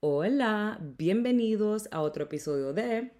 [0.00, 3.10] Hola, bienvenidos a otro episodio de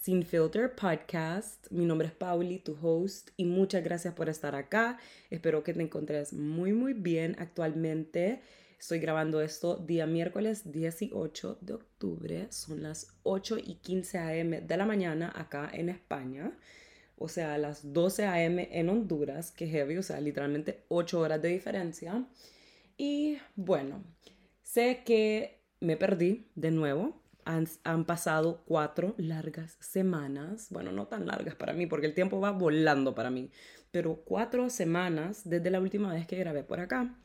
[0.00, 1.66] Sin Filter Podcast.
[1.72, 5.00] Mi nombre es Pauli, tu host, y muchas gracias por estar acá.
[5.28, 8.42] Espero que te encontres muy, muy bien actualmente.
[8.82, 12.48] Estoy grabando esto día miércoles 18 de octubre.
[12.50, 16.58] Son las 8 y 15 am de la mañana acá en España.
[17.16, 21.50] O sea, las 12 am en Honduras, que heavy, o sea, literalmente 8 horas de
[21.50, 22.26] diferencia.
[22.96, 24.02] Y bueno,
[24.64, 27.22] sé que me perdí de nuevo.
[27.44, 30.66] Han, han, pasado cuatro largas semanas.
[30.70, 33.48] Bueno, no tan largas para mí, porque el tiempo va volando para mí.
[33.92, 37.16] Pero cuatro semanas desde la última vez que grabé por acá.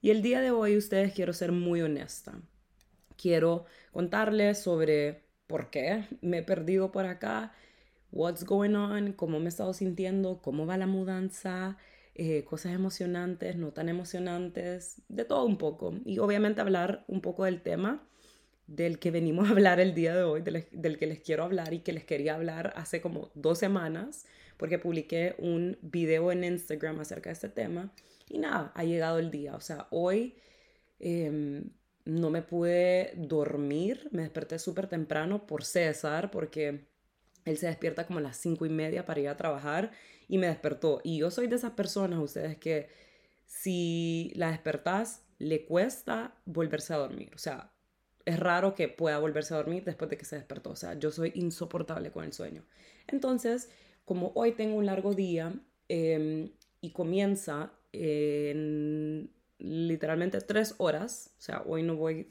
[0.00, 2.40] Y el día de hoy, ustedes, quiero ser muy honesta.
[3.16, 7.52] Quiero contarles sobre por qué me he perdido por acá,
[8.12, 11.78] what's going on, cómo me he estado sintiendo, cómo va la mudanza,
[12.14, 15.94] eh, cosas emocionantes, no tan emocionantes, de todo un poco.
[16.04, 18.06] Y obviamente hablar un poco del tema
[18.68, 21.72] del que venimos a hablar el día de hoy, del, del, que les quiero hablar
[21.74, 24.26] y que les quería hablar hace como dos semanas,
[24.58, 27.92] porque publiqué un video en Instagram acerca de este tema.
[28.28, 29.54] Y nada, ha llegado el día.
[29.54, 30.36] O sea, hoy
[30.98, 31.70] em,
[32.04, 36.86] no me pude dormir, me desperté súper temprano por César, porque
[37.44, 39.92] él se despierta como a las cinco y media para ir a trabajar
[40.28, 41.00] y me despertó.
[41.04, 42.88] Y yo soy de esas personas, ustedes, que
[43.46, 47.30] si la despertás, le cuesta volverse a dormir.
[47.34, 47.72] O sea,
[48.24, 50.70] es raro que pueda volverse a dormir después de que se despertó.
[50.70, 52.64] O sea, yo soy insoportable con el sueño.
[53.06, 53.70] Entonces,
[54.04, 55.54] como hoy tengo un largo día
[55.88, 61.34] eh, y comienza en literalmente tres horas.
[61.38, 62.28] O sea, hoy no voy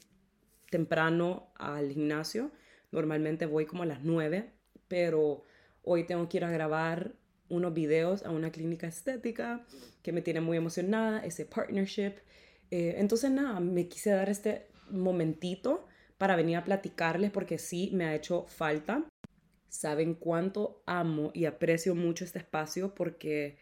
[0.70, 2.50] temprano al gimnasio.
[2.90, 4.52] Normalmente voy como a las nueve,
[4.88, 5.42] pero
[5.82, 7.14] hoy tengo que ir a grabar
[7.48, 9.64] unos videos a una clínica estética
[10.02, 12.14] que me tiene muy emocionada, ese partnership.
[12.70, 15.86] Eh, entonces, nada, me quise dar este momentito
[16.18, 19.04] para venir a platicarles porque sí me ha hecho falta.
[19.68, 23.58] Saben cuánto amo y aprecio mucho este espacio porque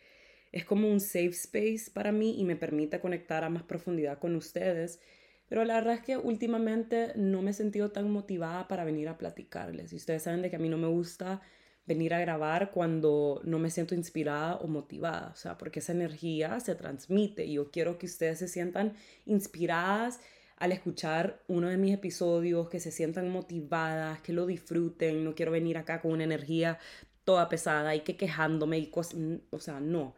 [0.52, 4.34] es como un safe space para mí y me permite conectar a más profundidad con
[4.36, 5.00] ustedes.
[5.48, 9.18] Pero la verdad es que últimamente no me he sentido tan motivada para venir a
[9.18, 9.92] platicarles.
[9.92, 11.40] Y ustedes saben de que a mí no me gusta
[11.86, 15.30] venir a grabar cuando no me siento inspirada o motivada.
[15.32, 20.20] O sea, porque esa energía se transmite y yo quiero que ustedes se sientan inspiradas
[20.56, 25.22] al escuchar uno de mis episodios, que se sientan motivadas, que lo disfruten.
[25.22, 26.78] No quiero venir acá con una energía
[27.26, 29.20] toda pesada y que quejándome y cosas.
[29.50, 30.14] O sea, no.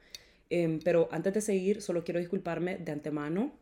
[0.50, 3.52] Eh, pero antes de seguir, solo quiero disculparme de antemano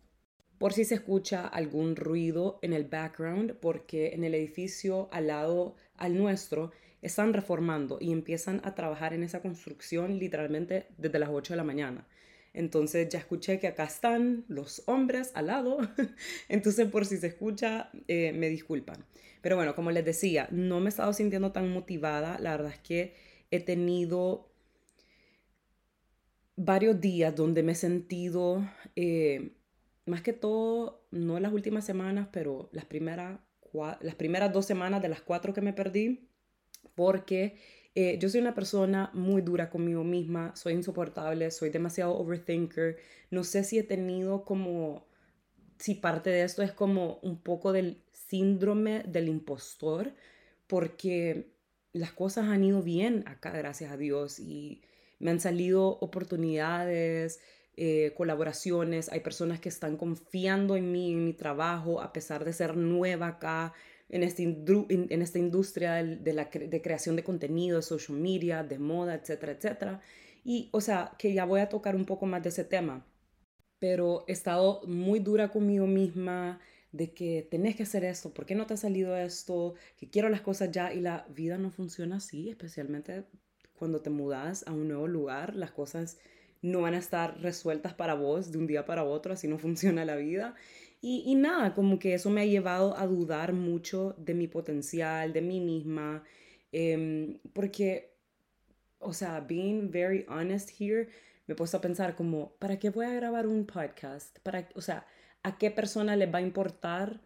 [0.58, 5.76] por si se escucha algún ruido en el background, porque en el edificio al lado
[5.96, 11.52] al nuestro están reformando y empiezan a trabajar en esa construcción literalmente desde las 8
[11.52, 12.06] de la mañana.
[12.54, 15.78] Entonces ya escuché que acá están los hombres al lado.
[16.48, 19.04] Entonces por si se escucha, eh, me disculpan.
[19.42, 22.38] Pero bueno, como les decía, no me he estado sintiendo tan motivada.
[22.40, 23.14] La verdad es que
[23.56, 24.50] he tenido
[26.56, 29.52] varios días donde me he sentido, eh,
[30.06, 33.38] más que todo, no las últimas semanas, pero las primeras,
[34.00, 36.28] las primeras dos semanas de las cuatro que me perdí,
[36.94, 37.58] porque
[37.94, 42.98] eh, yo soy una persona muy dura conmigo misma, soy insoportable, soy demasiado overthinker.
[43.30, 45.06] No sé si he tenido como,
[45.78, 50.14] si parte de esto es como un poco del síndrome del impostor,
[50.66, 51.55] porque
[51.96, 54.82] las cosas han ido bien acá, gracias a Dios, y
[55.18, 57.40] me han salido oportunidades,
[57.76, 62.52] eh, colaboraciones, hay personas que están confiando en mí, en mi trabajo, a pesar de
[62.52, 63.74] ser nueva acá
[64.08, 68.78] en, este en, esta industria de, la de creación de contenido, de social media, de
[68.78, 70.00] moda, etcétera, etcétera.
[70.44, 73.04] Y, o sea, que ya voy a tocar un poco más de ese tema,
[73.78, 76.60] pero he estado muy dura conmigo misma
[76.96, 79.74] de que tenés que hacer esto, ¿por qué no te ha salido esto?
[79.96, 83.24] Que quiero las cosas ya y la vida no funciona así, especialmente
[83.74, 86.18] cuando te mudas a un nuevo lugar, las cosas
[86.62, 90.04] no van a estar resueltas para vos de un día para otro, así no funciona
[90.04, 90.54] la vida.
[91.03, 95.41] Y, nada, como que eso me ha llevado a dudar mucho de mi potencial, de
[95.41, 96.24] mí misma,
[96.72, 98.16] em, porque,
[98.98, 101.09] o sea, being very honest here,
[101.47, 104.38] me he puesto a pensar como, ¿para qué voy a grabar un podcast?
[104.41, 105.06] Para, o sea,
[105.47, 107.21] ¿a qué persona le va a importar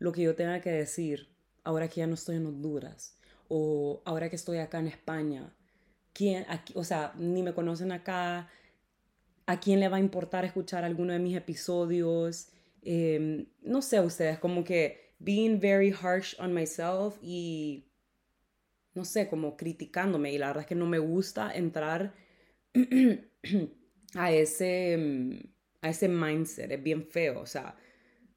[0.00, 1.28] lo que yo tenga que decir
[1.62, 3.16] ahora que ya no estoy en Honduras?
[3.48, 5.54] O ahora que estoy acá en España
[6.12, 8.48] quién, o sea, ni me conocen acá,
[9.46, 12.48] a quién le va a importar escuchar alguno de mis episodios.
[12.82, 17.84] Em, no sé ustedes, como que being very harsh on myself y
[18.94, 22.14] no sé, como criticándome y la verdad es que no me gusta entrar
[24.14, 25.53] a ese, mm,
[25.84, 27.76] a ese mindset, es bien feo, o sea,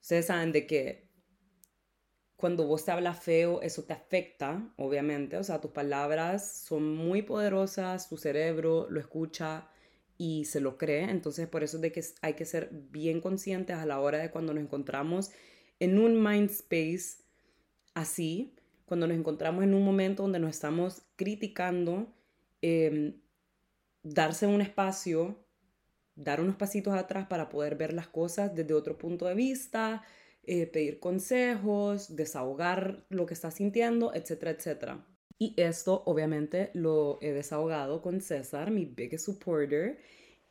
[0.01, 1.07] ustedes saben de que
[2.35, 7.21] cuando vos te hablas feo, eso te afecta, obviamente, o sea, tus palabras son muy
[7.21, 9.69] poderosas, tu cerebro lo escucha
[10.17, 13.77] y se lo cree, entonces por eso es de que hay que ser bien conscientes
[13.77, 15.31] a la hora de cuando nos encontramos
[15.79, 17.23] en un mind space
[17.94, 22.13] así, cuando nos encontramos en un momento donde nos estamos criticando,
[22.61, 23.21] em,
[24.03, 25.46] darse un espacio,
[26.18, 30.04] dar unos pasitos atrás para poder ver las cosas desde otro punto de vista,
[30.44, 35.06] eh, pedir consejos, desahogar lo que estás sintiendo, etcétera, etcétera.
[35.40, 40.00] Y esto obviamente lo he desahogado con César, mi biggest supporter,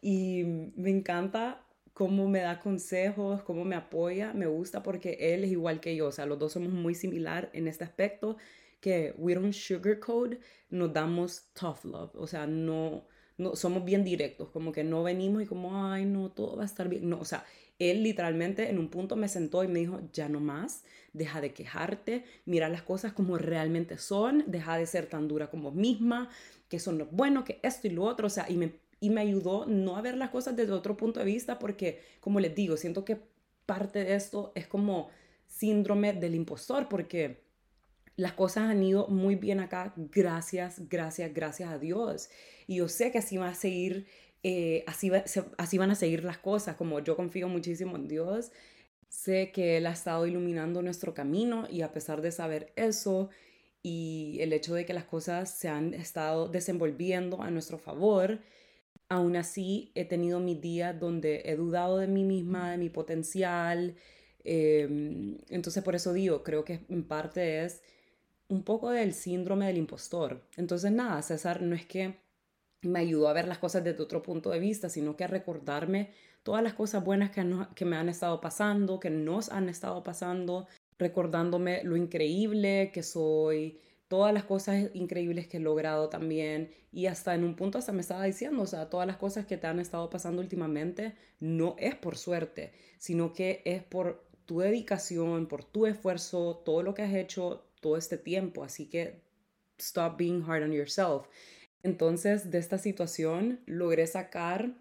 [0.00, 0.44] y
[0.76, 5.80] me encanta cómo me da consejos, cómo me apoya, me gusta porque él es igual
[5.80, 8.36] que yo, o sea, los dos somos muy similar en este aspecto,
[8.80, 10.34] que we don't sugarcoat,
[10.70, 13.06] nos damos tough love, o sea, no,
[13.38, 16.66] no, somos bien directos, como que no venimos y como, ay, no, todo va a
[16.66, 17.44] estar bien, no, o sea,
[17.78, 21.52] él literalmente en un punto me sentó y me dijo, ya no más, deja de
[21.52, 26.30] quejarte, mira las cosas como realmente son, deja de ser tan dura como misma,
[26.68, 29.20] que son lo bueno, que esto y lo otro, o sea, y me y me
[29.20, 32.76] ayudó no a ver las cosas desde otro punto de vista porque, como les digo,
[32.76, 33.20] siento que
[33.66, 35.10] parte de esto es como
[35.46, 37.45] síndrome del impostor porque
[38.16, 42.30] las cosas han ido muy bien acá, gracias, gracias, gracias a Dios.
[42.66, 44.06] Y yo sé que así va a seguir,
[44.42, 45.10] eh, así,
[45.58, 48.52] así van a seguir las cosas, como yo confío muchísimo en Dios.
[49.08, 53.30] Sé que Él ha estado iluminando nuestro camino y a pesar de saber eso
[53.82, 58.40] y el hecho de que las cosas se han estado desenvolviendo a nuestro favor,
[59.08, 63.94] Aún así, he tenido mis días donde he dudado de mí misma, de mi potencial.
[64.44, 67.82] Em, entonces, por eso digo, creo que en parte es
[68.48, 70.42] un poco del síndrome del impostor.
[70.56, 72.16] Entonces, nada, César no es que
[72.82, 76.10] me ayudó a ver las cosas desde otro punto de vista, sino que a recordarme
[76.42, 77.44] todas las cosas buenas que,
[77.74, 83.80] que me han estado pasando, que nos han estado pasando, recordándome lo increíble que soy,
[84.08, 88.00] todas las cosas increíbles que he logrado también y hasta en un punto hasta me
[88.00, 91.94] estaba diciendo, o sea, todas las cosas que te han estado pasando últimamente no es
[91.96, 97.14] por suerte, sino que es por tu dedicación, por tu esfuerzo, todo lo que has
[97.14, 99.22] hecho todo este tiempo, así que
[99.78, 101.28] stop being hard on yourself.
[101.82, 104.74] Entonces, de esta situación logré sacar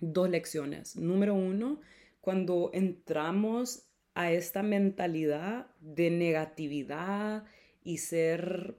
[0.00, 0.96] dos lecciones.
[0.96, 1.80] Número uno,
[2.20, 7.44] cuando entramos a esta mentalidad de negatividad,
[7.86, 8.76] y ser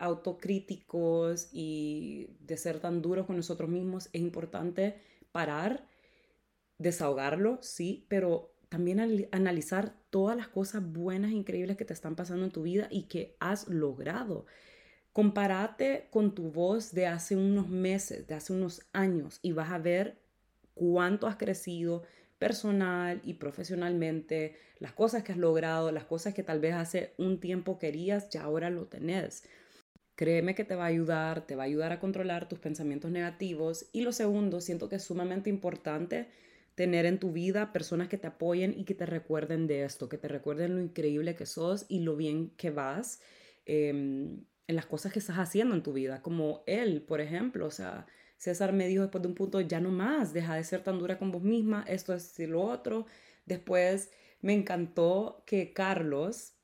[0.00, 4.96] autocríticos y de ser tan duros con nosotros mismos, es importante
[5.30, 5.86] parar,
[6.76, 12.44] desahogarlo, sí, pero también analizar todas las cosas buenas, e increíbles que te están pasando
[12.44, 14.46] en tu vida y que has logrado.
[15.12, 19.78] Compárate con tu voz de hace unos meses, de hace unos años y vas a
[19.78, 20.18] ver
[20.74, 22.04] cuánto has crecido,
[22.38, 27.40] personal y profesionalmente, las cosas que has logrado, las cosas que tal vez hace un
[27.40, 29.42] tiempo querías, ya ahora lo tenés.
[30.14, 33.86] Créeme que te va a ayudar, te va a ayudar a controlar tus pensamientos negativos.
[33.92, 36.28] Y lo segundo, siento que es sumamente importante
[36.80, 40.16] tener en tu vida personas que te apoyen y que te recuerden de esto, que
[40.16, 43.20] te recuerden lo increíble que sos y lo bien que vas
[43.66, 47.70] em, en las cosas que estás haciendo en tu vida, como él, por ejemplo, o
[47.70, 48.06] sea,
[48.38, 51.18] César me dijo después de un punto, ya no más, deja de ser tan dura
[51.18, 53.04] con vos misma, esto es y lo otro.
[53.44, 56.54] Después me encantó que Carlos,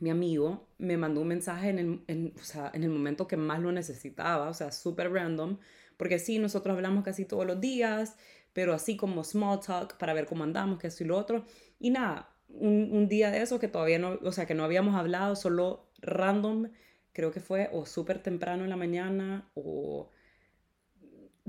[0.00, 3.36] mi amigo, me mandó un mensaje en el, en, o sea, en el momento que
[3.36, 5.58] más lo necesitaba, o sea, súper random,
[5.98, 8.16] porque sí, nosotros hablamos casi todos los días,
[8.52, 11.44] pero así como small talk para ver cómo andamos, que esto y lo otro.
[11.78, 14.94] Y nada, un, un día de eso que todavía no, o sea, que no habíamos
[14.94, 16.68] hablado, solo random,
[17.12, 20.10] creo que fue o súper temprano en la mañana o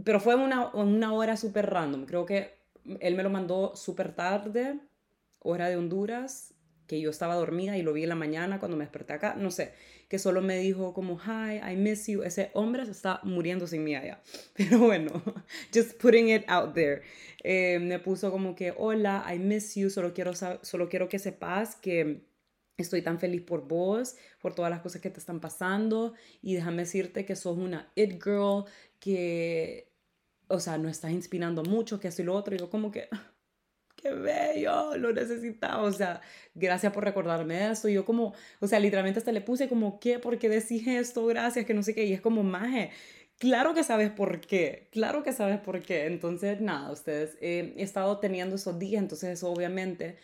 [0.03, 2.05] pero fue una, una hora súper random.
[2.05, 2.57] Creo que
[3.00, 4.79] él me lo mandó súper tarde,
[5.39, 6.52] hora de Honduras,
[6.88, 9.36] que yo estaba dormida y lo vi en la mañana cuando me desperté acá.
[9.36, 9.74] No sé,
[10.10, 12.24] que solo me dijo como, hi, I miss you.
[12.24, 14.22] Ese hombre se está muriendo sin mí allá.
[14.56, 15.22] Pero bueno,
[15.74, 17.02] just putting it out there.
[17.44, 19.90] Eh, me puso como que, hola, I miss you.
[19.90, 22.24] Solo quiero, solo quiero que sepas que
[22.75, 26.84] Estoy tan feliz por vos, por todas las cosas que te están pasando y déjame
[26.84, 28.66] decirte que sos una it girl,
[29.00, 29.92] que,
[30.48, 32.56] o sea, no estás inspirando mucho, que esto y lo otro.
[32.56, 33.10] Y yo como que,
[34.03, 35.83] qué bello, lo necesitaba.
[35.83, 36.22] O sea,
[36.53, 37.88] gracias por recordarme eso.
[37.89, 40.19] Y yo como, o sea, literalmente hasta le puse como, ¿qué?
[40.19, 41.25] ¿Por qué decís esto?
[41.25, 42.05] Gracias, que no sé qué.
[42.05, 42.91] Y es como, maje,
[43.39, 46.05] claro que sabes por qué, claro que sabes por qué.
[46.05, 50.17] Entonces, nada, ustedes, eh, he estado teniendo esos días, entonces obviamente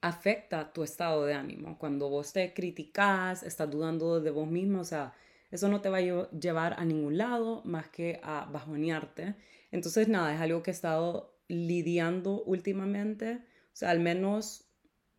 [0.00, 1.78] afecta tu estado de ánimo.
[1.78, 5.14] Cuando vos te criticas, estás dudando de vos mismo, o sea,
[5.50, 9.34] eso no te va a llevar a ningún lado más que a bajonearte.
[9.70, 14.68] Entonces, nada, es algo que he estado lidiando últimamente, o sea, al menos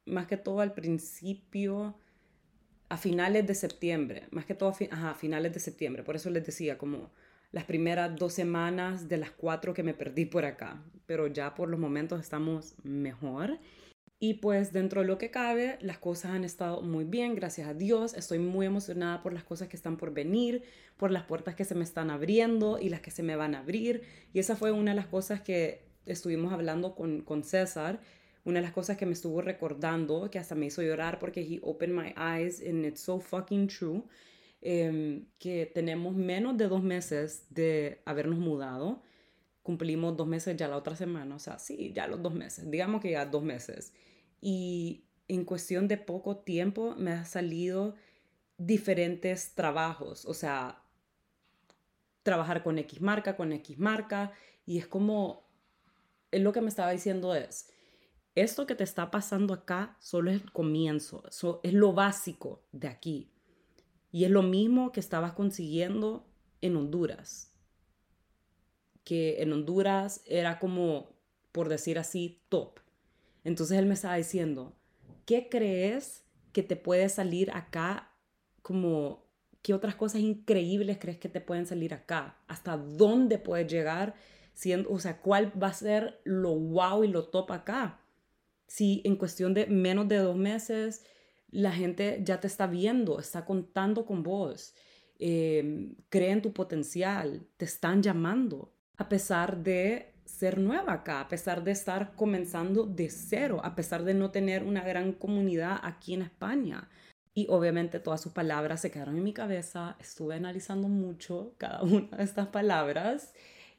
[0.06, 1.98] más que todo al principio,
[2.90, 6.78] a finales de septiembre, más que todo a, finales de septiembre, por eso les decía,
[6.78, 7.12] como
[7.52, 11.70] las primeras dos semanas de las cuatro que me perdí por acá, pero ya por
[11.70, 13.60] los momentos estamos mejor.
[14.20, 17.74] Y pues dentro de lo que cabe, las cosas han estado muy bien, gracias a
[17.74, 18.14] Dios.
[18.14, 20.64] Estoy muy emocionada por las cosas que están por venir,
[20.96, 23.60] por las puertas que se me están abriendo y las que se me van a
[23.60, 24.04] abrir.
[24.32, 28.00] Y esa fue una de las cosas que estuvimos hablando con, con César.
[28.46, 31.60] Una de las cosas que me estuvo recordando, que hasta me hizo llorar porque he
[31.64, 34.04] opened my eyes and it's so fucking true,
[34.62, 39.02] em, que tenemos menos de dos meses de habernos mudado.
[39.62, 43.02] Cumplimos dos meses ya la otra semana, o sea, sí, ya los dos meses, digamos
[43.02, 43.94] que ya dos meses
[44.44, 47.96] y en cuestión de poco tiempo me ha salido
[48.58, 50.84] diferentes trabajos, o sea,
[52.24, 54.34] trabajar con X marca, con X marca,
[54.66, 55.43] y es como,
[56.34, 57.70] es lo que me estaba diciendo es,
[58.36, 61.24] esto que te está pasando acá solo es el comienzo,
[61.64, 63.30] es lo básico de aquí.
[64.12, 66.28] Y es lo mismo que estabas consiguiendo
[66.62, 67.52] en Honduras.
[69.04, 71.16] Que en Honduras era como,
[71.52, 72.80] por decir así, top.
[73.44, 74.76] Entonces él me estaba diciendo,
[75.26, 76.24] ¿qué crees
[76.54, 78.12] que te puede salir acá
[78.62, 79.26] como
[79.62, 82.38] qué otras cosas increíbles crees que te pueden salir acá?
[82.48, 84.16] ¿Hasta dónde puedes llegar?
[84.54, 88.00] Siendo, o sea, ¿cuál va a ser lo wow y lo top acá?
[88.68, 91.04] Si en cuestión de menos de dos meses
[91.50, 94.74] la gente ya te está viendo, está contando con vos,
[95.20, 101.28] eh, cree en tu potencial, te están llamando, a pesar de ser nueva acá, a
[101.28, 106.14] pesar de estar comenzando de cero, a pesar de no tener una gran comunidad aquí
[106.14, 106.90] en España.
[107.36, 112.18] Y obviamente todas sus palabras se quedaron en mi cabeza, estuve analizando mucho cada una
[112.18, 113.34] de estas palabras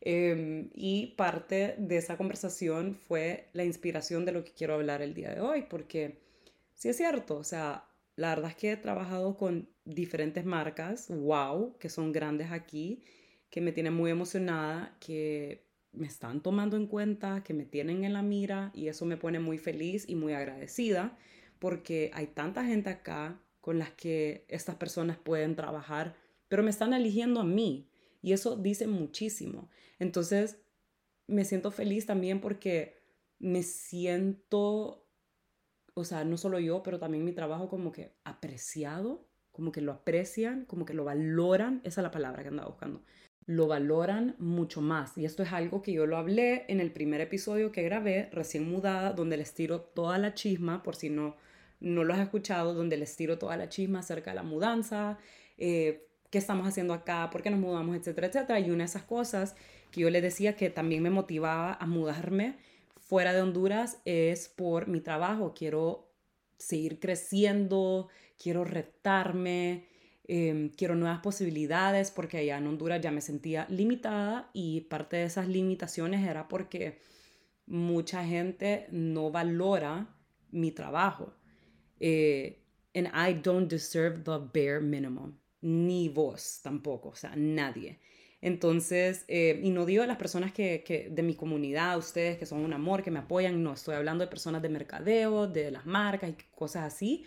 [0.04, 5.14] em, y parte de esa conversación fue la inspiración de lo que quiero hablar el
[5.14, 6.20] día de hoy, porque
[6.74, 7.84] sí es cierto, o sea,
[8.16, 13.02] la verdad es que he trabajado con diferentes marcas, wow, que son grandes aquí,
[13.50, 18.12] que me tienen muy emocionada, que me están tomando en cuenta, que me tienen en
[18.12, 21.16] la mira y eso me pone muy feliz y muy agradecida
[21.58, 26.14] porque hay tanta gente acá con las que estas personas pueden trabajar,
[26.48, 27.88] pero me están eligiendo a mí
[28.24, 29.68] y eso dice muchísimo.
[29.98, 30.58] Entonces,
[31.26, 32.96] me siento feliz también porque
[33.38, 35.06] me siento,
[35.92, 39.92] o sea, no solo yo, pero también mi trabajo como que apreciado, como que lo
[39.92, 43.04] aprecian, como que lo valoran, esa es la palabra que andaba buscando
[43.46, 45.18] lo valoran mucho más.
[45.18, 48.66] Y esto es algo que yo lo hablé en el primer episodio que grabé, recién
[48.66, 51.36] mudada, donde les tiro toda la chisma, por si no,
[51.78, 55.18] no lo has escuchado, donde les tiro toda la chisma acerca de la mudanza,
[55.58, 58.60] eh, qué estamos haciendo acá, por qué nos mudamos, etcétera, etcétera.
[58.60, 59.56] Y una de esas cosas
[59.90, 62.56] que yo les decía que también me motivaba a mudarme
[63.00, 65.54] fuera de Honduras es por mi trabajo.
[65.54, 66.10] Quiero
[66.58, 69.86] seguir creciendo, quiero retarme,
[70.26, 75.24] Em, quiero nuevas posibilidades porque allá en Honduras ya me sentía limitada y parte de
[75.24, 76.98] esas limitaciones era porque
[77.66, 80.08] mucha gente no valora
[80.50, 81.34] mi trabajo.
[82.00, 82.62] Eh,
[82.94, 85.34] and I don't deserve the bare minimum.
[85.64, 87.98] Ni vos tampoco, o sea, nadie.
[88.40, 92.60] Entonces, eh, y no digo a las personas que, de mi comunidad, ustedes que son
[92.60, 96.30] un amor, que me apoyan, no, estoy hablando de personas de mercadeo, de las marcas
[96.30, 97.24] y cosas así,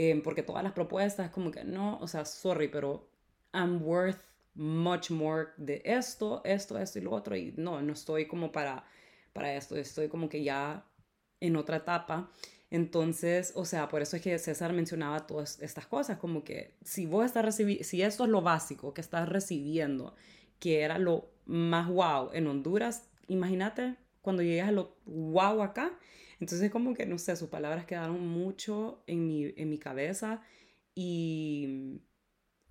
[0.00, 3.08] Em, porque todas las propuestas como que no, o sea, sorry, pero
[3.52, 4.20] I'm worth
[4.54, 8.84] much more de esto, esto, esto y lo otro, y no, no estoy como para,
[9.32, 10.84] para esto, estoy como que ya
[11.40, 12.30] en otra etapa.
[12.70, 17.06] Entonces, o sea, por eso es que César mencionaba todas estas cosas, como que si
[17.06, 20.14] vos estás recibiendo, si esto es lo básico que estás recibiendo,
[20.58, 25.98] que era lo más wow en Honduras, imagínate cuando llegas a lo wow acá,
[26.40, 30.42] entonces como que, no sé, sus palabras quedaron mucho en mi, en mi cabeza
[30.94, 32.02] y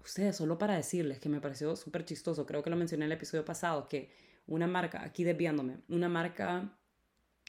[0.03, 3.17] ustedes, solo para decirles que me pareció súper chistoso, creo que lo mencioné en el
[3.17, 4.11] episodio pasado, que
[4.45, 6.77] una marca, aquí desviándome, una marca,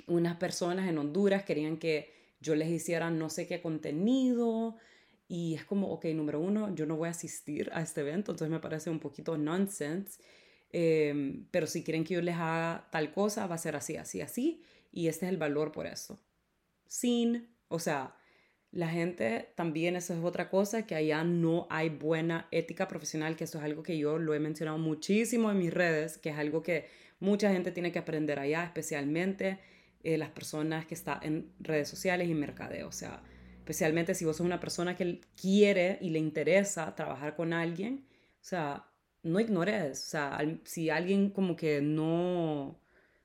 [0.07, 4.77] unas personas en Honduras querían que yo les hiciera no sé qué contenido
[5.29, 8.51] y es como, ok, número uno, yo no voy a asistir a este evento, entonces
[8.51, 10.21] me parece un poquito nonsense,
[10.71, 14.21] em, pero si quieren que yo les haga tal cosa, va a ser así, así,
[14.21, 16.19] así y este es el valor por eso.
[16.87, 18.15] Sin, o sea,
[18.71, 23.45] la gente también, eso es otra cosa, que allá no hay buena ética profesional, que
[23.45, 26.63] eso es algo que yo lo he mencionado muchísimo en mis redes, que es algo
[26.63, 26.87] que
[27.21, 29.59] mucha gente tiene que aprender allá, especialmente
[30.09, 32.89] eh, las personas que están en redes sociales y mercadeo.
[32.89, 33.23] O sea,
[33.59, 38.07] especialmente si vos sos una persona que quiere y le interesa trabajar con alguien,
[38.41, 38.87] o sea,
[39.23, 40.03] no ignores.
[40.07, 42.81] O sea, si alguien como que no,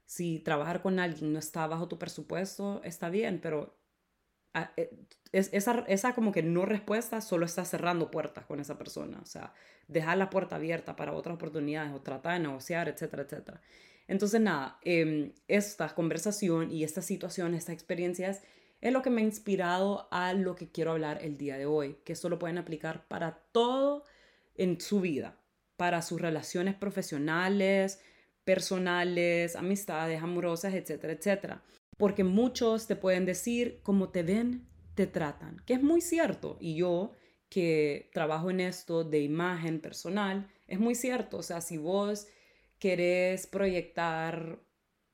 [0.05, 3.77] si trabajar con alguien no está bajo tu presupuesto, está bien, pero
[4.77, 4.89] eh,
[5.31, 9.19] esa, esa como que no respuesta solo está cerrando puertas con esa persona.
[9.21, 9.53] O sea,
[9.87, 13.61] dejar la puerta abierta para otras oportunidades o tratar de negociar, etcétera, etcétera.
[14.07, 18.41] Entonces, nada, em, esta conversación y esta situación, estas experiencias,
[18.81, 21.97] es lo que me ha inspirado a lo que quiero hablar el día de hoy,
[22.03, 24.03] que esto lo pueden aplicar para todo
[24.55, 25.37] en su vida,
[25.77, 28.01] para sus relaciones profesionales,
[28.43, 31.63] personales, amistades, amorosas, etcétera, etcétera.
[31.97, 36.57] Porque muchos te pueden decir cómo te ven, te tratan, que es muy cierto.
[36.59, 37.11] Y yo
[37.49, 41.37] que trabajo en esto de imagen personal, es muy cierto.
[41.37, 42.27] O sea, si vos
[42.79, 44.59] querés proyectar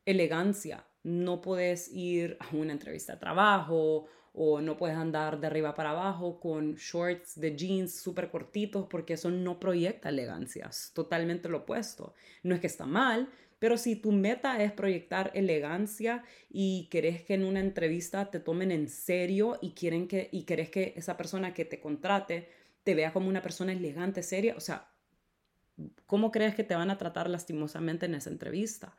[0.05, 5.75] elegancia, no puedes ir a una entrevista de trabajo o no puedes andar de arriba
[5.75, 11.49] para abajo con shorts de jeans súper cortitos porque eso no proyecta elegancia, es totalmente
[11.49, 12.13] lo opuesto.
[12.43, 17.33] No es que está mal, pero si tu meta es proyectar elegancia y querés que
[17.33, 21.53] en una entrevista te tomen en serio y, quieren que, y querés que esa persona
[21.53, 22.49] que te contrate
[22.83, 24.89] te vea como una persona elegante, seria, o sea,
[26.05, 28.95] ¿cómo crees que te van a tratar lastimosamente en esa entrevista?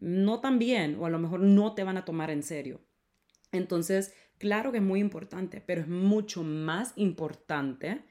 [0.00, 2.80] No tan bien, o a lo mejor no te van a tomar en serio.
[3.52, 8.02] Entonces, claro que es muy importante, pero es mucho más importante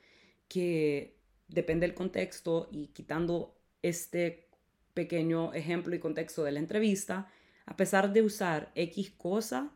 [0.48, 1.18] que
[1.48, 4.50] depende del contexto y quitando este
[4.94, 7.30] pequeño ejemplo y contexto de la entrevista,
[7.66, 9.72] a pesar de usar X cosa,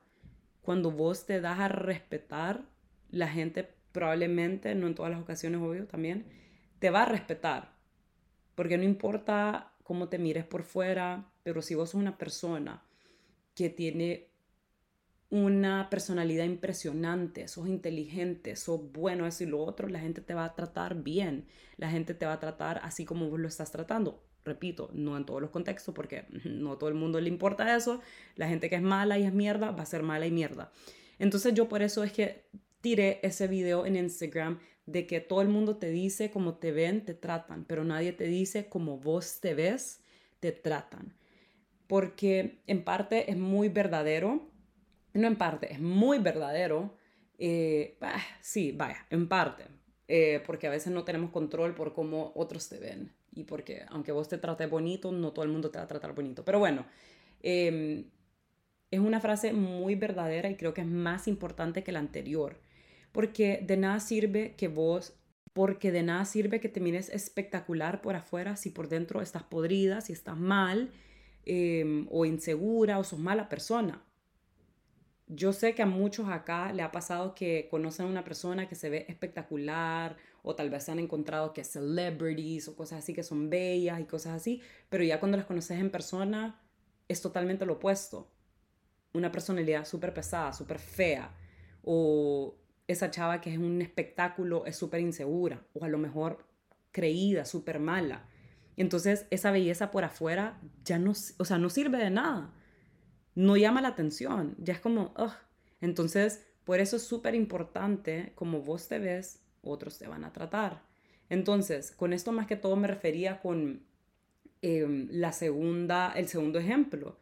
[0.61, 2.63] cuando vos te das a respetar,
[3.09, 6.25] la gente probablemente, no en todas las ocasiones, obvio, también,
[6.79, 7.73] te va a respetar.
[8.55, 12.83] Porque no importa cómo te mires por fuera, pero si vos sos una persona
[13.55, 14.30] que tiene
[15.31, 20.43] una personalidad impresionante, sos inteligente, sos bueno, eso y lo otro, la gente te va
[20.43, 21.45] a tratar bien,
[21.77, 24.21] la gente te va a tratar así como vos lo estás tratando.
[24.43, 28.01] Repito, no en todos los contextos, porque no a todo el mundo le importa eso.
[28.35, 30.71] La gente que es mala y es mierda va a ser mala y mierda.
[31.17, 32.43] Entonces yo por eso es que
[32.81, 37.05] tiré ese video en Instagram de que todo el mundo te dice cómo te ven,
[37.05, 40.01] te tratan, pero nadie te dice cómo vos te ves,
[40.41, 41.13] te tratan.
[41.87, 44.50] Porque en parte es muy verdadero,
[45.13, 46.95] no en parte, es muy verdadero.
[47.37, 47.97] Eh,
[48.41, 49.65] sí, vaya, en parte,
[50.07, 54.11] eh, porque a veces no tenemos control por cómo otros te ven y porque aunque
[54.11, 56.45] vos te trates bonito, no todo el mundo te va a tratar bonito.
[56.45, 56.85] Pero bueno,
[57.41, 58.05] em,
[58.91, 62.57] es una frase muy verdadera y creo que es más importante que la anterior
[63.11, 65.13] porque de nada sirve que vos,
[65.53, 70.01] porque de nada sirve que te mires espectacular por afuera si por dentro estás podrida,
[70.01, 70.91] si estás mal
[71.45, 74.03] em, o insegura o sos mala persona.
[75.33, 78.75] Yo sé que a muchos acá le ha pasado que conocen a una persona que
[78.75, 83.23] se ve espectacular o tal vez se han encontrado que celebrities o cosas así que
[83.23, 86.59] son bellas y cosas así, pero ya cuando las conoces en persona
[87.07, 88.29] es totalmente lo opuesto.
[89.13, 91.33] Una personalidad súper pesada, súper fea
[91.81, 92.57] o
[92.89, 96.45] esa chava que es un espectáculo es súper insegura o a lo mejor
[96.91, 98.27] creída, súper mala.
[98.75, 102.53] Entonces esa belleza por afuera ya no, o sea, no sirve de nada.
[103.35, 104.55] No llama la atención.
[104.59, 105.33] Ya es como, ugh.
[105.81, 110.83] Entonces, por eso es súper importante como vos te ves, otros te van a tratar.
[111.29, 113.83] Entonces, con esto más que todo me refería con
[114.61, 117.17] em, la segunda, el segundo ejemplo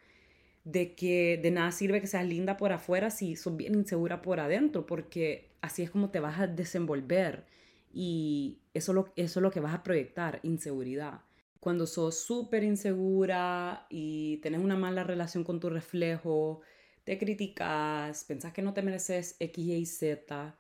[0.64, 4.40] de que de nada sirve que seas linda por afuera si sos bien insegura por
[4.40, 7.46] adentro, porque así es como te vas a desenvolver
[7.92, 11.22] y eso, lo, eso es lo que vas a proyectar, inseguridad.
[11.60, 16.62] Cuando sos súper insegura y tenés una mala relación con tu reflejo,
[17.04, 20.58] te criticas, pensás que no te mereces X, Y, Z,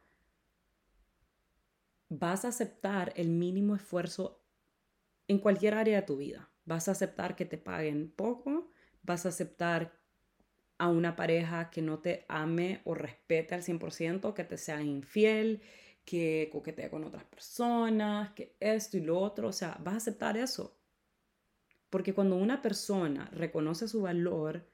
[2.09, 4.43] vas a aceptar el mínimo esfuerzo
[5.27, 6.49] en cualquier área de tu vida.
[6.65, 8.71] Vas a aceptar que te paguen poco,
[9.03, 9.99] vas a aceptar
[10.79, 15.62] a una pareja que no te ame o respete al 100%, que te sea infiel,
[16.05, 20.38] que coquetee con otras personas, que esto y lo otro, o sea, vas a aceptar
[20.38, 20.79] eso.
[21.89, 24.67] Porque cuando una persona reconoce su valor,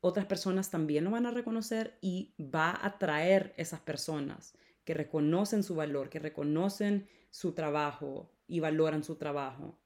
[0.00, 4.54] otras personas también lo van a reconocer y va a atraer esas personas
[4.84, 9.78] que reconocen su valor, que reconocen su trabajo y valoran su trabajo.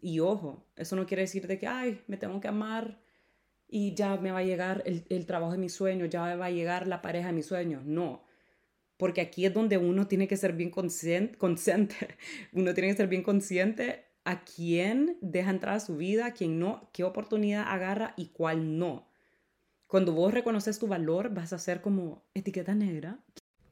[0.00, 3.00] Y ojo, eso no quiere decir de que, ay, me tengo que amar
[3.68, 6.50] y ya me va a llegar el, trabajo de mis sueños, ya me va a
[6.50, 7.84] llegar la pareja de mis sueños.
[7.84, 8.24] No,
[8.96, 11.94] porque aquí es donde uno tiene que ser bien consciente, consciente.
[12.52, 16.58] uno tiene que ser bien consciente a quién deja entrar a su vida, a quién
[16.58, 19.08] no, qué oportunidad agarra y cuál no.
[19.86, 23.18] Cuando vos reconoces tu valor, vas a ser como etiqueta negra,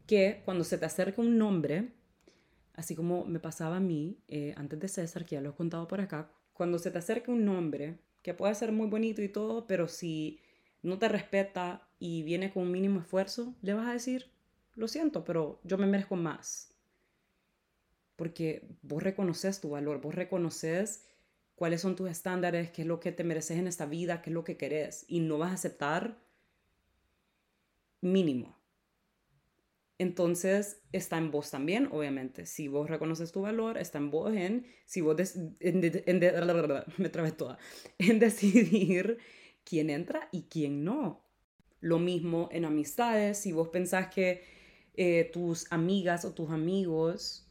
[0.07, 1.93] que cuando se te acerca un nombre,
[2.75, 5.87] así como me pasaba a mí eh, antes de César, que ya lo he contado
[5.87, 9.67] por acá, cuando se te acerca un nombre, que puede ser muy bonito y todo,
[9.67, 10.41] pero si
[10.83, 14.31] no te respeta y viene con un mínimo esfuerzo, le vas a decir,
[14.75, 16.68] lo siento, pero yo me merezco más.
[18.19, 21.05] Porque vos reconoces tu valor, vos reconoces
[21.55, 24.35] cuáles son tus estándares, qué es lo que te mereces en esta vida, qué es
[24.35, 25.05] lo que querés.
[25.07, 26.19] Y no vas a aceptar
[28.01, 28.59] mínimo.
[29.99, 32.45] Entonces está en vos también, obviamente.
[32.45, 35.17] Si vos reconoces tu valor, está en vos en, si vos
[36.97, 37.57] me trabé toda,
[37.99, 39.19] en decidir
[39.63, 41.25] quién entra y quién no.
[41.79, 44.43] Lo mismo en amistades, si vos pensás que
[44.95, 47.48] eh, tus amigas o tus amigos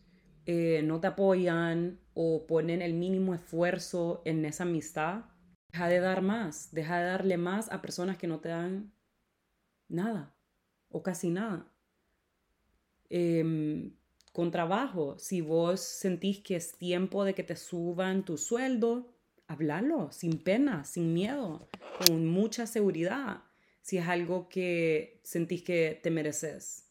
[0.50, 5.26] eh, no te apoyan o ponen el mínimo esfuerzo en esa amistad,
[5.74, 8.94] deja de dar más, deja de darle más a personas que no te dan
[9.90, 10.34] nada
[10.88, 11.70] o casi nada.
[13.10, 13.94] Em,
[14.32, 19.14] con trabajo, si vos sentís que es tiempo de que te suban tu sueldo,
[19.48, 21.68] háblalo sin pena, sin miedo,
[22.08, 23.44] con mucha seguridad,
[23.82, 26.87] si es algo que sentís que te mereces.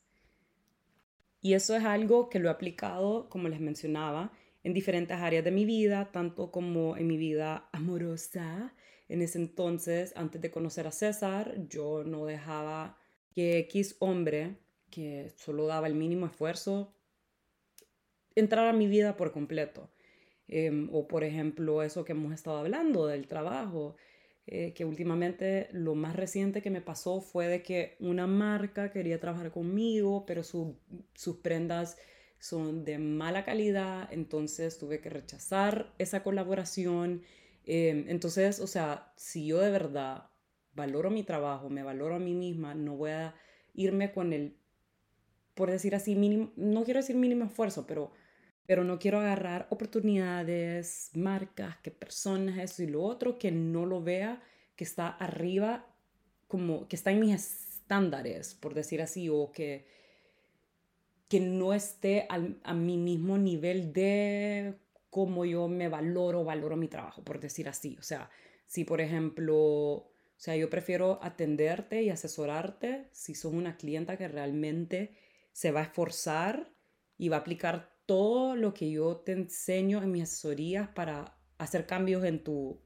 [1.47, 4.33] Y eso es algo que lo he aplicado, como les mencionaba,
[4.65, 8.75] en diferentes áreas de mi vida, tanto como en mi vida amorosa.
[9.09, 12.99] En ese entonces, antes de conocer a César, yo no dejaba
[13.33, 14.57] que X hombre,
[14.91, 16.93] que solo daba el mínimo esfuerzo,
[18.35, 19.89] entrara a mi vida por completo.
[20.49, 23.95] Em, o por ejemplo, eso que hemos estado hablando del trabajo.
[24.49, 29.19] Eh, que últimamente lo más reciente que me pasó fue de que una marca quería
[29.19, 31.99] trabajar conmigo, pero sus prendas
[32.39, 37.23] son de mala calidad, entonces tuve que rechazar esa colaboración.
[37.65, 40.31] Em, entonces, o sea, si yo de verdad
[40.75, 43.35] valoro mi trabajo, me valoro a mí misma, no voy a
[43.75, 44.57] irme con el,
[45.55, 48.13] por decir así, mínimo, no quiero decir mínimo esfuerzo, pero
[48.67, 54.03] pero no quiero agarrar oportunidades, marcas, que personas, eso y lo otro, que no lo
[54.03, 54.43] vea,
[54.75, 55.87] que está arriba,
[56.49, 59.87] como que está en mis estándares, por decir así, o que,
[61.29, 64.75] que no esté a mi mismo nivel de
[65.11, 67.97] cómo yo me valoro, valoro mi trabajo, por decir así.
[67.99, 68.29] O sea,
[68.67, 74.29] si por ejemplo, o sea, yo prefiero atenderte y asesorarte si sos una clienta que
[74.29, 75.15] realmente
[75.53, 76.71] se va a esforzar
[77.17, 81.87] y va a aplicar todo lo que yo te enseño en mis asesorías para hacer
[81.87, 82.81] cambios en tu,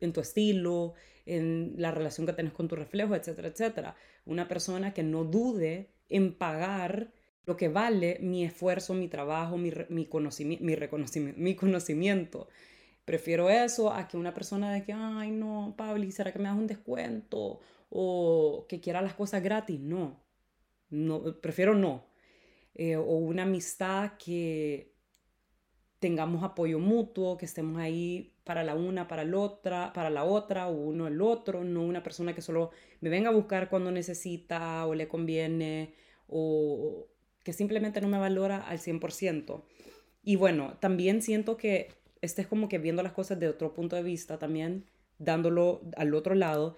[0.00, 0.94] en tu estilo,
[1.24, 3.96] en la relación que tienes con tu reflejo, etcétera, etcétera.
[4.24, 7.12] Una persona que no dude en pagar
[7.44, 12.48] lo que vale mi esfuerzo, mi trabajo, mi, mi, conocimiento, mi reconocimiento, mi conocimiento.
[13.04, 16.56] Prefiero eso a que una persona de que, ay, no, Pablo, ¿será que me das
[16.56, 17.60] un descuento?
[17.88, 19.78] O que quiera las cosas gratis.
[19.80, 20.20] No,
[20.90, 22.04] no prefiero no.
[22.78, 24.92] Eh, o una amistad que
[25.98, 30.68] tengamos apoyo mutuo, que estemos ahí para la una, para la otra, para la otra,
[30.68, 34.86] o uno el otro, no una persona que solo me venga a buscar cuando necesita
[34.86, 35.94] o le conviene,
[36.28, 37.08] o
[37.42, 39.64] que simplemente no me valora al 100%.
[40.22, 41.88] Y bueno, también siento que
[42.20, 44.84] este es como que viendo las cosas de otro punto de vista, también
[45.18, 46.76] dándolo al otro lado,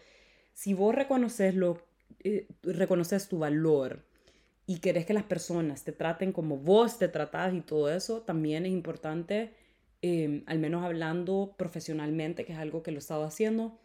[0.55, 1.83] si vos reconoces, lo,
[2.21, 4.05] eh, reconoces tu valor,
[4.69, 8.67] y querés que las personas te traten como vos te tratás y todo eso, también
[8.67, 9.55] es importante,
[10.03, 13.81] em, al menos hablando profesionalmente, que es algo que lo he estado haciendo,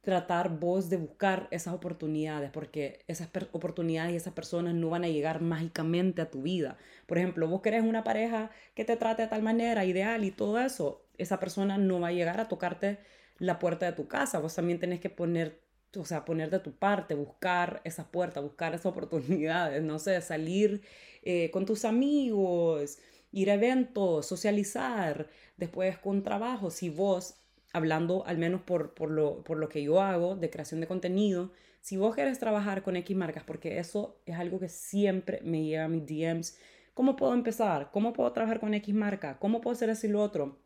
[0.00, 5.08] tratar vos de buscar esas oportunidades, porque esas oportunidades y esas personas no van a
[5.08, 6.78] llegar mágicamente a tu vida.
[7.06, 10.58] Por ejemplo, vos querés una pareja que te trate de tal manera, ideal y todo
[10.60, 13.00] eso, esa persona no va a llegar a tocarte
[13.38, 15.63] la puerta de tu casa, vos también tenés que poner
[15.96, 20.82] o sea, poner de tu parte, buscar esas puertas, buscar esas oportunidades, no sé, salir
[21.22, 22.98] eh, con tus amigos,
[23.32, 27.36] ir a eventos, socializar, después con trabajo, si vos,
[27.72, 31.52] hablando al menos por, por, lo, por lo que yo hago de creación de contenido,
[31.80, 35.84] si vos querés trabajar con X marcas, porque eso es algo que siempre me llega
[35.84, 36.56] a mis DMs,
[36.94, 37.90] ¿cómo puedo empezar?
[37.92, 39.38] ¿Cómo puedo trabajar con X marca?
[39.38, 40.58] ¿Cómo puedo hacer así lo otro?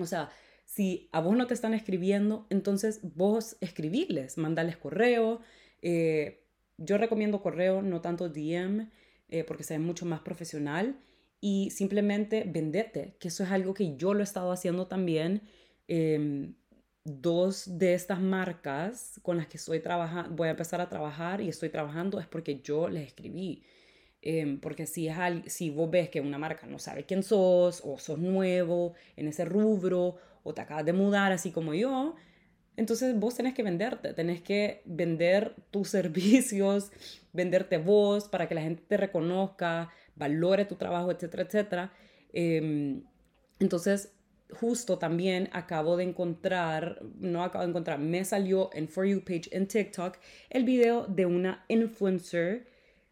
[0.00, 0.30] O sea,
[0.64, 5.40] si a vos no te están escribiendo, entonces vos escribirles, mandarles correo.
[5.82, 6.44] Eh,
[6.78, 8.90] yo recomiendo correo, no tanto DM,
[9.28, 10.98] eh, porque se ve mucho más profesional.
[11.40, 15.42] Y simplemente vendete, que eso es algo que yo lo he estado haciendo también.
[15.88, 16.54] Em,
[17.04, 21.48] dos de estas marcas con las que estoy trabajando, voy a empezar a trabajar y
[21.50, 23.62] estoy trabajando es porque yo les escribí.
[24.22, 25.16] Em, porque si, es
[25.48, 29.44] si vos ves que una marca no sabe quién sos o sos nuevo en ese
[29.44, 32.14] rubro o te acabas de mudar así como yo,
[32.76, 36.92] Entonces vos tenés que venderte, tenés que vender tus servicios,
[37.32, 41.92] venderte vos para que la gente te reconozca, valore tu trabajo, etcétera, etcétera.
[42.32, 43.04] Em,
[43.60, 44.12] entonces,
[44.50, 49.48] justo también acabo de encontrar, no acabo de encontrar, me salió en For You page
[49.52, 50.18] en TikTok
[50.50, 52.66] el video de una influencer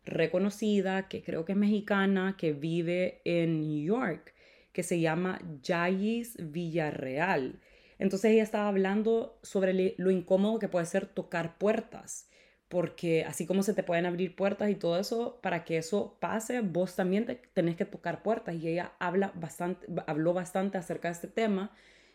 [0.05, 4.32] reconocida, que creo que es mexicana, que vive en New York,
[4.73, 7.61] que se llama Jayis Villarreal.
[7.99, 12.29] Entonces ella estaba hablando sobre lo incómodo que puede ser tocar puertas,
[12.69, 16.63] porque así como se te pueden abrir puertas y todo eso, para que eso pase,
[16.63, 18.57] vos también tenés que tocar puertas.
[18.57, 21.71] Y ella habla bastante, habló bastante acerca de este tema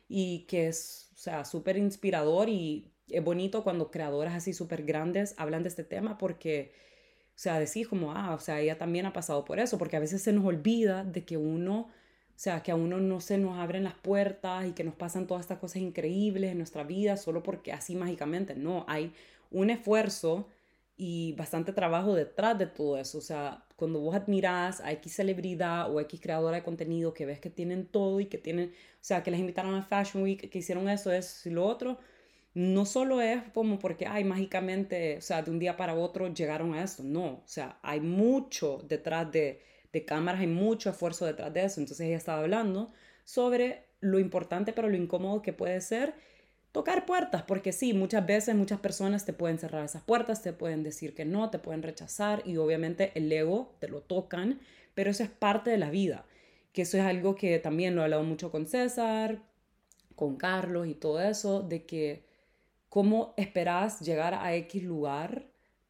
[0.10, 5.36] y que es, o sea, súper inspirador y es bonito cuando creadoras así súper grandes
[5.38, 6.74] hablan de este tema porque,
[7.30, 10.02] o sea, decís como, ah, o sea, ella también ha pasado por eso, porque a
[10.02, 11.90] veces se nos olvida de que uno
[12.38, 15.26] o sea, que a uno no se nos abren las puertas y que nos pasan
[15.26, 18.54] todas estas cosas increíbles en nuestra vida solo porque así mágicamente.
[18.54, 19.12] No, hay
[19.50, 20.48] un esfuerzo
[20.96, 23.18] y bastante trabajo detrás de todo eso.
[23.18, 27.40] O sea, cuando vos admirás a X celebridad o X creadora de contenido que ves
[27.40, 28.72] que tienen todo y que tienen, o
[29.02, 31.98] sea, que les invitaron a Fashion Week, que hicieron eso, eso y lo otro,
[32.54, 36.76] no solo es como porque, ay, mágicamente, o sea, de un día para otro llegaron
[36.76, 37.02] a esto.
[37.04, 39.62] No, o sea, hay mucho detrás de
[39.94, 41.80] de cámaras, hay mucho esfuerzo detrás de eso.
[41.80, 42.92] Entonces ella estaba hablando
[43.24, 46.14] sobre lo importante pero lo incómodo que puede ser
[46.72, 50.84] tocar puertas, porque sí, muchas veces muchas personas te pueden cerrar esas puertas, te pueden
[50.84, 54.60] decir que no, te pueden rechazar y obviamente el ego te lo tocan,
[54.94, 56.26] pero eso es parte de la vida,
[56.74, 59.42] que eso es algo que también lo he hablado mucho con César,
[60.16, 62.24] con Carlos y todo eso, de que
[62.90, 65.48] cómo esperas llegar a X lugar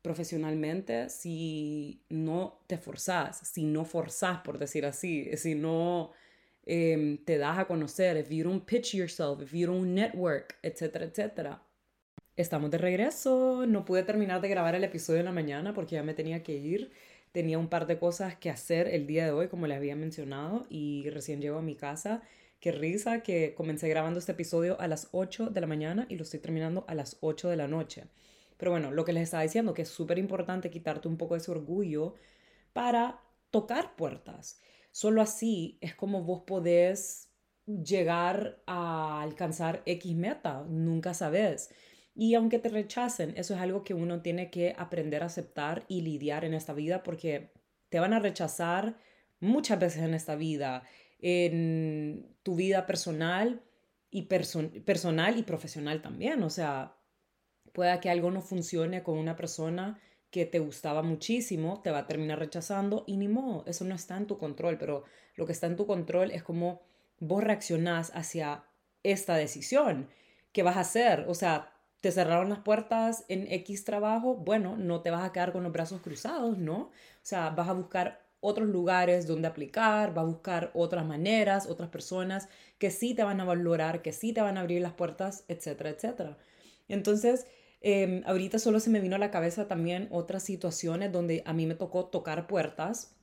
[0.07, 6.13] profesionalmente si no te forzás, si no forzás, por decir así, si no
[6.65, 11.05] em, te das a conocer, if you don't pitch yourself, if you don't network, etcétera,
[11.05, 11.61] etcétera.
[12.37, 13.65] Estamos de regreso.
[13.67, 16.55] No pude terminar de grabar el episodio en la mañana porque ya me tenía que
[16.55, 16.91] ir.
[17.33, 20.65] Tenía un par de cosas que hacer el día de hoy, como les había mencionado,
[20.69, 22.21] y recién llego a mi casa.
[22.61, 26.23] Qué risa que comencé grabando este episodio a las 8 de la mañana y lo
[26.23, 28.05] estoy terminando a las 8 de la noche.
[28.57, 31.51] Pero bueno, lo que les estaba diciendo, que es súper importante quitarte un poco ese
[31.51, 32.15] orgullo
[32.73, 34.59] para tocar puertas.
[34.91, 37.31] Solo así es como vos podés
[37.65, 41.69] llegar a alcanzar X meta, nunca sabes.
[42.15, 46.01] Y aunque te rechacen, eso es algo que uno tiene que aprender a aceptar y
[46.01, 47.51] lidiar en esta vida porque
[47.89, 48.97] te van a rechazar
[49.39, 50.83] muchas veces en esta vida,
[51.19, 53.61] en tu vida personal
[54.09, 56.41] y personal y profesional también.
[56.41, 56.96] O sea,
[57.77, 59.99] pueda que algo no funcione con una persona
[60.31, 64.17] que te gustaba muchísimo, te va a terminar rechazando y ni modo, eso no está
[64.17, 65.03] en tu control, pero
[65.35, 66.81] lo que está en tu control es cómo
[67.19, 68.63] vos reaccionás hacia
[69.03, 70.09] esta decisión.
[70.53, 71.25] ¿Qué vas a hacer?
[71.27, 75.51] O sea, te cerraron las puertas en X trabajo, bueno, no te vas a quedar
[75.51, 76.77] con los brazos cruzados, ¿no?
[76.77, 81.89] O sea, vas a buscar otros lugares donde aplicar, vas a buscar otras maneras, otras
[81.89, 85.45] personas que sí te van a valorar, que sí te van a abrir las puertas,
[85.47, 86.37] etcétera, etcétera.
[86.87, 87.45] Entonces,
[87.81, 91.65] Em, ahorita solo se me vino a la cabeza también otras situaciones donde a mí
[91.67, 93.15] me tocó tocar puertas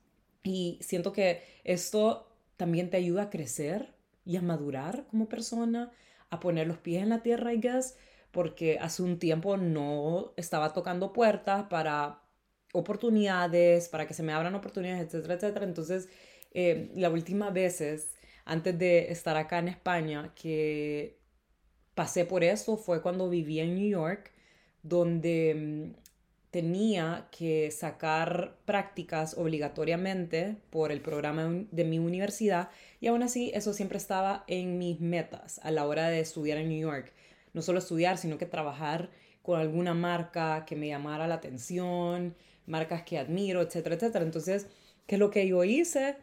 [0.42, 5.90] y siento que esto también te ayuda a crecer y a madurar como persona,
[6.30, 7.96] a poner los pies en la tierra, I guess,
[8.30, 12.22] porque hace un tiempo no estaba tocando puertas para
[12.72, 15.64] oportunidades, para que se me abran oportunidades, etcétera, etcétera.
[15.66, 16.08] Entonces,
[16.52, 18.14] eh, la última veces,
[18.44, 21.20] antes de estar acá en España, que
[21.94, 24.33] pasé por eso fue cuando vivía en New York
[24.84, 26.04] donde mm,
[26.52, 32.68] tenía que sacar prácticas obligatoriamente por el programa de mi universidad
[33.00, 36.68] y aún así eso siempre estaba en mis metas a la hora de estudiar en
[36.68, 37.12] New York.
[37.54, 39.10] No solo estudiar, sino que trabajar
[39.42, 44.24] con alguna marca que me llamara la atención, marcas que admiro, etcétera, etcétera.
[44.24, 44.68] Entonces,
[45.06, 46.16] ¿qué es lo que yo hice?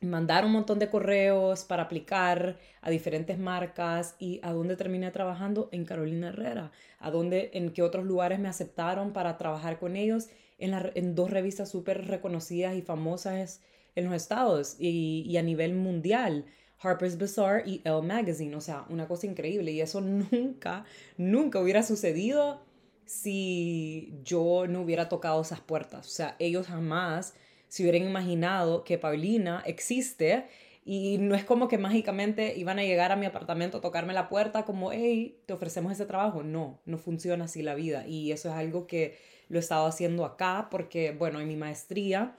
[0.00, 5.68] Mandar un montón de correos para aplicar a diferentes marcas y a dónde terminé trabajando
[5.72, 10.28] en Carolina Herrera, a dónde, en qué otros lugares me aceptaron para trabajar con ellos
[10.58, 13.62] en, en dos revistas súper reconocidas y famosas
[13.94, 16.44] en los estados y, y, a nivel mundial.
[16.78, 20.84] Harper's Bazaar y Elle Magazine, o sea, una cosa increíble y eso nunca,
[21.16, 22.60] nunca hubiera sucedido
[23.06, 27.34] si yo no hubiera tocado esas puertas, o sea, ellos jamás
[27.68, 30.46] si hubieran imaginado que Paulina existe
[30.84, 34.28] y no es como que mágicamente iban a llegar a mi apartamento a tocarme la
[34.28, 36.44] puerta como, hey, te ofrecemos ese trabajo.
[36.44, 38.06] No, no funciona así la vida.
[38.06, 42.36] Y eso es algo que lo he estado haciendo acá porque, bueno, en mi maestría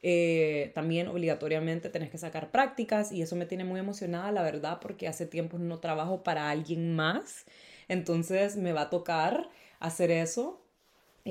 [0.00, 4.78] eh, también obligatoriamente tenés que sacar prácticas y eso me tiene muy emocionada, la verdad,
[4.80, 7.46] porque hace tiempo no trabajo para alguien más.
[7.88, 9.48] Entonces me va a tocar
[9.80, 10.62] hacer eso.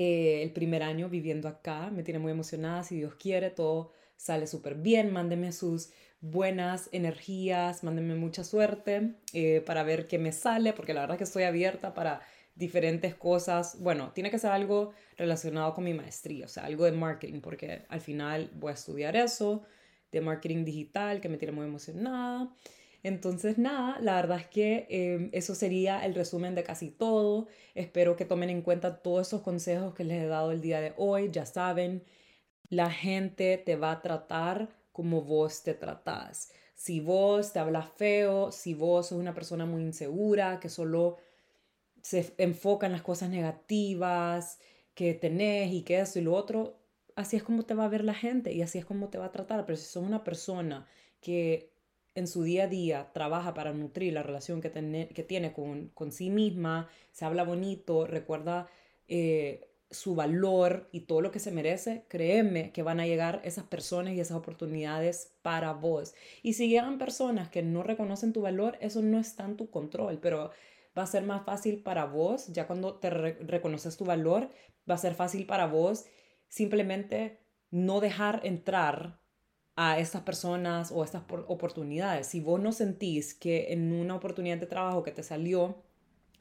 [0.00, 2.84] Eh, el primer año viviendo acá me tiene muy emocionada.
[2.84, 5.12] Si Dios quiere, todo sale súper bien.
[5.12, 11.00] Mándenme sus buenas energías, mándenme mucha suerte eh, para ver qué me sale, porque la
[11.00, 12.20] verdad es que estoy abierta para
[12.54, 13.76] diferentes cosas.
[13.80, 17.84] Bueno, tiene que ser algo relacionado con mi maestría, o sea, algo de marketing, porque
[17.88, 19.64] al final voy a estudiar eso,
[20.12, 22.54] de marketing digital, que me tiene muy emocionada.
[23.02, 27.46] Entonces, nada, la verdad es que em, eso sería el resumen de casi todo.
[27.74, 30.94] Espero que tomen en cuenta todos esos consejos que les he dado el día de
[30.96, 31.30] hoy.
[31.30, 32.04] Ya saben,
[32.70, 36.52] la gente te va a tratar como vos te tratás.
[36.74, 41.18] Si vos te hablas feo, si vos sos una persona muy insegura, que solo
[42.02, 44.58] se enfoca en las cosas negativas
[44.94, 46.78] que tenés y que eso y lo otro,
[47.16, 49.26] así es como te va a ver la gente y así es como te va
[49.26, 49.64] a tratar.
[49.66, 50.86] Pero si sos una persona
[51.20, 51.72] que
[52.18, 54.70] en su día a día trabaja para nutrir la relación que,
[55.14, 58.68] que tiene con, con, sí misma, se habla bonito, recuerda
[59.08, 63.64] eh, su valor y todo lo que se merece, créeme que van a llegar esas
[63.64, 66.14] personas y esas oportunidades para vos.
[66.42, 70.18] Y si llegan personas que no reconocen tu valor, eso no está en tu control,
[70.20, 70.50] pero
[70.96, 74.50] va a ser más fácil para vos, ya cuando te reconoces tu valor,
[74.88, 76.04] va a ser fácil para vos
[76.48, 79.20] simplemente no dejar entrar
[79.80, 82.26] a estas personas o estas oportunidades.
[82.26, 85.84] Si vos no sentís que en una oportunidad de trabajo que te salió,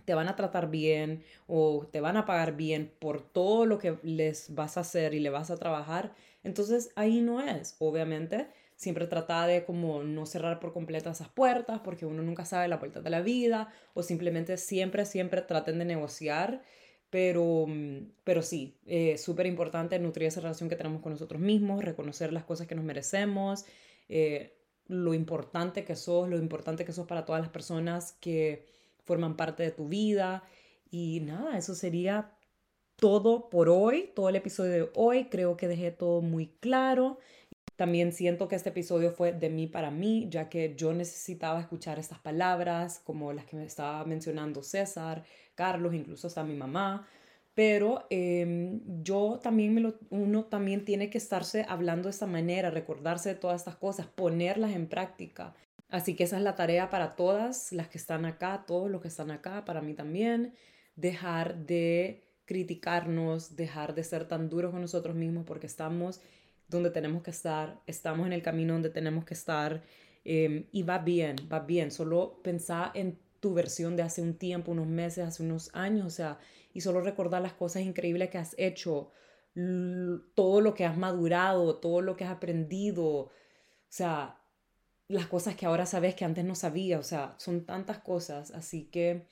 [0.05, 3.99] te van a tratar bien o te van a pagar bien por todo lo que
[4.01, 7.75] les vas a hacer y le vas a trabajar, entonces ahí no es.
[7.77, 12.67] Obviamente, siempre trata de como no cerrar por completo esas puertas porque uno nunca sabe
[12.67, 16.63] la vuelta de la vida o simplemente siempre, siempre traten de negociar.
[17.09, 21.83] Pero, mm, pero sí, eh, súper importante nutrir esa relación que tenemos con nosotros mismos,
[21.83, 23.65] reconocer las cosas que nos merecemos,
[24.09, 24.53] eh,
[24.87, 28.65] lo importante que sos, lo importante que sos para todas las personas que
[29.03, 30.43] forman parte de tu vida.
[30.91, 32.31] Y nada, eso sería
[32.97, 35.25] todo por hoy, todo el episodio de hoy.
[35.29, 37.19] Creo que dejé todo muy claro.
[37.77, 41.99] También siento que este episodio fue de mí para mí, ya que yo necesitaba escuchar
[41.99, 47.07] estas palabras, como las que me estaba mencionando César, Carlos, incluso hasta mi mamá.
[47.53, 53.29] Pero em, yo también me uno también tiene que estarse hablando de esta manera, recordarse
[53.29, 55.55] de todas estas cosas, ponerlas en práctica.
[55.89, 59.07] Así que esa es la tarea para todas las que están acá, todos los que
[59.07, 60.55] están acá, para mí también,
[60.95, 66.21] dejar de criticarnos, dejar de ser tan duros con nosotros mismos porque estamos
[66.67, 69.83] donde tenemos que estar, estamos en el camino donde tenemos que estar
[70.25, 71.91] em, y va bien, va bien.
[71.91, 76.09] Solo pensar en tu versión de hace un tiempo, unos meses, hace unos años, o
[76.09, 76.39] sea,
[76.73, 79.11] y solo recordar las cosas increíbles que has hecho,
[80.35, 83.31] todo lo que has madurado, todo lo que has aprendido, o
[83.89, 84.39] sea,
[85.07, 88.85] las cosas que ahora sabes que antes no sabía, o sea, son tantas cosas, así
[88.85, 89.25] que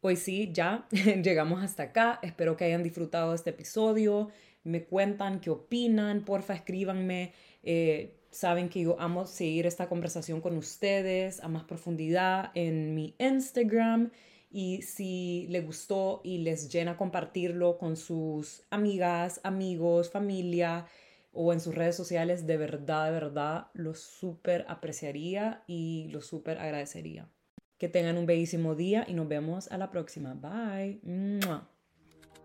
[0.00, 0.86] hoy sí, ya
[1.22, 4.30] llegamos hasta acá, espero que hayan disfrutado este episodio,
[4.64, 10.56] me cuentan qué opinan, porfa escríbanme, eh, saben que yo amo seguir esta conversación con
[10.56, 14.10] ustedes a más profundidad en mi Instagram
[14.50, 20.86] y si les gustó y les llena compartirlo con sus amigas, amigos, familia,
[21.32, 26.58] o en sus redes sociales, de verdad, de verdad, lo súper apreciaría y lo súper
[26.58, 27.28] agradecería.
[27.78, 30.34] Que tengan un bellísimo día y nos vemos a la próxima.
[30.34, 31.00] Bye.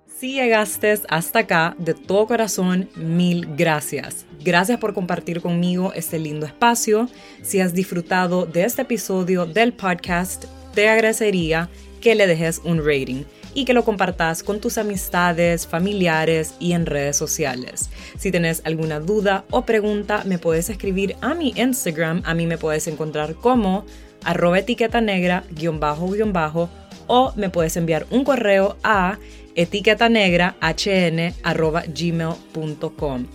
[0.07, 4.25] Si llegaste hasta acá, de todo corazón, mil gracias.
[4.43, 7.09] Gracias por compartir conmigo este lindo espacio.
[7.41, 13.23] Si has disfrutado de este episodio del podcast, te agradecería que le dejes un rating
[13.55, 17.89] y que lo compartas con tus amistades, familiares y en redes sociales.
[18.17, 22.21] Si tienes alguna duda o pregunta, me puedes escribir a mi Instagram.
[22.25, 23.85] A mí me puedes encontrar como
[24.23, 26.69] arroba etiqueta negra guion bajo guion bajo
[27.07, 29.17] o me puedes enviar un correo a
[29.55, 33.25] etiqueta negra hn arroba gmail.com.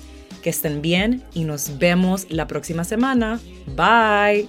[0.42, 3.40] Que estén bien y nos vemos la próxima semana.
[3.76, 4.48] Bye.